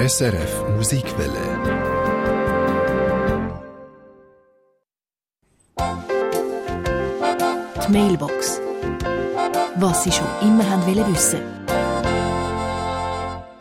[0.00, 1.44] SRF Musikwelle.
[7.84, 8.62] Die Mailbox.
[9.76, 11.42] Was Sie schon immer haben wollen wissen.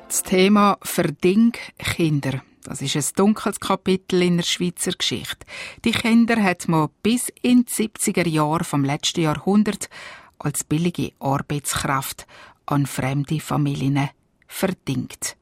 [0.08, 2.42] Das Thema Verding Kinder.
[2.64, 5.46] Das ist ein dunkles Kapitel in der Schweizer Geschichte.
[5.84, 9.90] Die Kinder hat man bis in die 70er Jahre vom letzten Jahrhundert
[10.38, 12.26] als billige Arbeitskraft
[12.66, 14.10] an fremde Familien
[14.48, 15.36] verdingt.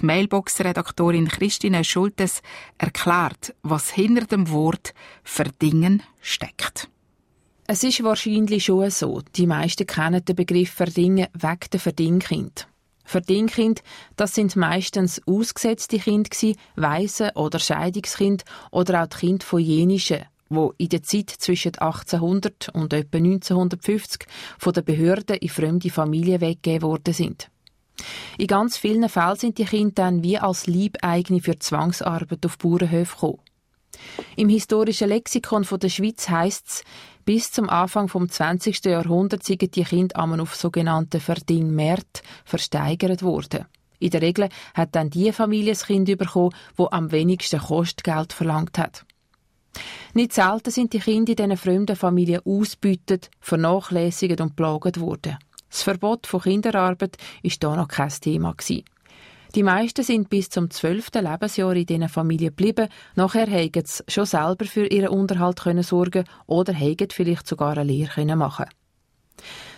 [0.00, 2.40] Die Mailbox-Redaktorin Christine Schultes
[2.78, 6.88] erklärt, was hinter dem Wort verdingen steckt.
[7.66, 9.22] Es ist wahrscheinlich schon so.
[9.34, 12.68] Die meisten kennen den Begriff Verdingen wegen der Verdingkind.
[13.04, 13.82] Verdingkind,
[14.16, 16.30] das sind meistens ausgesetzte Kinder,
[16.76, 22.68] Waisen oder Scheidungskind oder auch die Kinder von jenischen, wo in der Zeit zwischen 1800
[22.72, 24.26] und etwa 1950
[24.58, 27.50] von den Behörden in fremde Familien weggegeben worden sind.
[28.38, 33.14] In ganz vielen Fällen sind die Kinder dann wie als Liebeigene für Zwangsarbeit auf Bauernhöfe
[33.14, 33.40] gekommen.
[34.36, 36.84] Im historischen Lexikon der Schweiz heisst es,
[37.24, 38.84] bis zum Anfang vom 20.
[38.84, 43.66] Jahrhundert sind die Kinder auf sogenannten Verdingmärt versteigert worden.
[43.98, 48.78] In der Regel hat dann die Familie das Kind bekommen, wo am wenigsten Kostgeld verlangt
[48.78, 49.04] hat.
[50.14, 55.38] Nicht selten sind die Kinder in diesen fremden Familien ausbeutet, vernachlässigt und plagt worden.
[55.70, 58.84] Das Verbot von Kinderarbeit ist da noch kein Thema gewesen.
[59.54, 62.88] Die meisten sind bis zum zwölften Lebensjahr in diesen Familien geblieben.
[63.14, 67.84] Nachher haben sie schon selber für ihren Unterhalt können sorgen oder haben vielleicht sogar eine
[67.84, 68.66] Lehre können machen.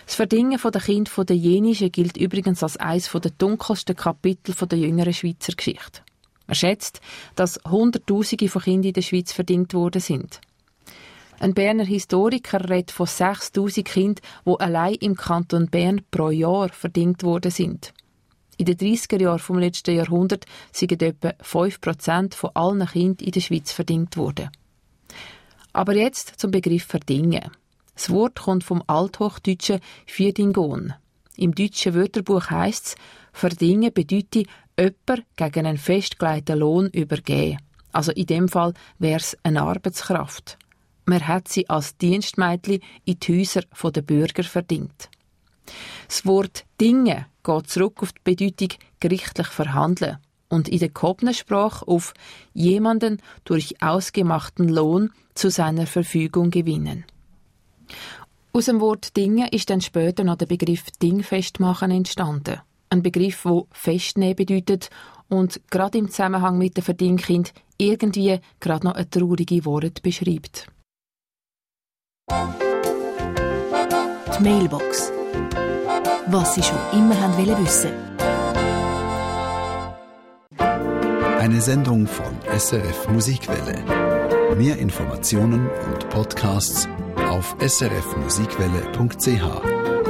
[0.05, 5.13] Das Verdingen der Kinder der Jenischen gilt übrigens als eines der dunkelsten Kapitel der jüngeren
[5.13, 6.01] Schweizer Geschichte.
[6.47, 6.99] Man schätzt,
[7.35, 10.41] dass Hunderttausende von Kindern in der Schweiz verdingt worden sind.
[11.41, 17.23] Ein Berner Historiker redet von 6000 Kindern, die allein im Kanton Bern pro Jahr verdingt
[17.23, 17.95] worden sind.
[18.57, 23.41] In den 30er Jahren vom letzten Jahrhundert sind etwa 5% von allen Kindern in der
[23.41, 24.51] Schweiz verdingt worden.
[25.73, 27.49] Aber jetzt zum Begriff verdingen.
[27.95, 30.93] Das Wort kommt vom althochdeutschen Firdingon.
[31.37, 32.95] Im deutschen Wörterbuch heißt es,
[33.33, 34.45] verdingen bedeutet
[34.77, 37.57] jemand gegen einen festgelegten Lohn übergeben.
[37.91, 40.59] Also in dem Fall wäre es eine Arbeitskraft.
[41.11, 45.09] Man hat sie als Dienstmädchen in die Häuser der Bürger verdient.
[46.07, 48.69] Das Wort Dinge geht zurück auf die Bedeutung
[49.01, 52.13] gerichtlich verhandeln und in der Kobnersprache auf
[52.53, 57.03] jemanden durch ausgemachten Lohn zu seiner Verfügung gewinnen.
[58.53, 62.61] Aus dem Wort Dinge ist dann später noch der Begriff Dingfestmachen entstanden.
[62.89, 64.89] Ein Begriff, wo Festnehmen bedeutet
[65.27, 70.70] und gerade im Zusammenhang mit dem Verdingkind irgendwie gerade noch eine traurige Wort beschreibt.
[74.37, 75.11] Die Mailbox
[76.31, 77.91] was Sie schon immer haben wissen.
[80.57, 83.83] Eine Sendung von SRF Musikwelle.
[84.55, 86.87] Mehr Informationen und Podcasts
[87.29, 90.00] auf srfmusikwelle.ch.